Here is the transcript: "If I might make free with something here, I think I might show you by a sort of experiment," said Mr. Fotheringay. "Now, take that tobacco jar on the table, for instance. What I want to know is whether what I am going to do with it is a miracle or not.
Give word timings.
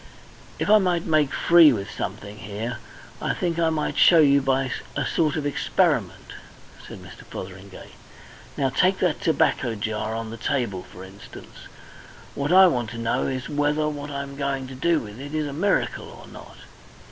"If 0.57 0.67
I 0.67 0.79
might 0.79 1.05
make 1.05 1.31
free 1.31 1.71
with 1.71 1.91
something 1.91 2.39
here, 2.39 2.77
I 3.21 3.35
think 3.35 3.59
I 3.59 3.69
might 3.69 3.97
show 3.99 4.17
you 4.17 4.41
by 4.41 4.71
a 4.95 5.05
sort 5.05 5.35
of 5.35 5.45
experiment," 5.45 6.33
said 6.87 7.03
Mr. 7.03 7.23
Fotheringay. 7.23 7.89
"Now, 8.57 8.69
take 8.69 8.97
that 8.97 9.21
tobacco 9.21 9.75
jar 9.75 10.15
on 10.15 10.31
the 10.31 10.37
table, 10.37 10.81
for 10.81 11.03
instance. 11.03 11.67
What 12.33 12.51
I 12.51 12.65
want 12.65 12.89
to 12.89 12.97
know 12.97 13.27
is 13.27 13.47
whether 13.47 13.87
what 13.89 14.09
I 14.09 14.23
am 14.23 14.37
going 14.37 14.65
to 14.69 14.73
do 14.73 15.01
with 15.01 15.19
it 15.19 15.35
is 15.35 15.45
a 15.45 15.53
miracle 15.53 16.09
or 16.09 16.25
not. 16.27 16.57